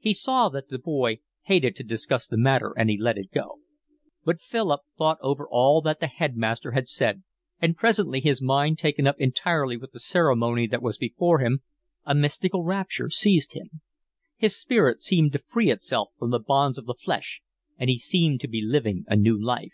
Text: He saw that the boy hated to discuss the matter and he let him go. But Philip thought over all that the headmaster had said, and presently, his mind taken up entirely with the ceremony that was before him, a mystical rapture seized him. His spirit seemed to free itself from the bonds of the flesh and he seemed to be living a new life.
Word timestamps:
He 0.00 0.14
saw 0.14 0.48
that 0.48 0.68
the 0.68 0.80
boy 0.80 1.20
hated 1.42 1.76
to 1.76 1.84
discuss 1.84 2.26
the 2.26 2.36
matter 2.36 2.74
and 2.76 2.90
he 2.90 2.98
let 2.98 3.16
him 3.16 3.26
go. 3.32 3.60
But 4.24 4.40
Philip 4.40 4.80
thought 4.98 5.18
over 5.20 5.46
all 5.48 5.80
that 5.82 6.00
the 6.00 6.08
headmaster 6.08 6.72
had 6.72 6.88
said, 6.88 7.22
and 7.62 7.76
presently, 7.76 8.18
his 8.20 8.42
mind 8.42 8.80
taken 8.80 9.06
up 9.06 9.14
entirely 9.20 9.76
with 9.76 9.92
the 9.92 10.00
ceremony 10.00 10.66
that 10.66 10.82
was 10.82 10.98
before 10.98 11.38
him, 11.38 11.60
a 12.04 12.16
mystical 12.16 12.64
rapture 12.64 13.10
seized 13.10 13.52
him. 13.52 13.80
His 14.36 14.56
spirit 14.60 15.02
seemed 15.04 15.32
to 15.34 15.38
free 15.38 15.70
itself 15.70 16.08
from 16.18 16.32
the 16.32 16.40
bonds 16.40 16.76
of 16.76 16.86
the 16.86 16.94
flesh 16.94 17.40
and 17.78 17.88
he 17.88 17.96
seemed 17.96 18.40
to 18.40 18.48
be 18.48 18.62
living 18.62 19.04
a 19.06 19.14
new 19.14 19.40
life. 19.40 19.70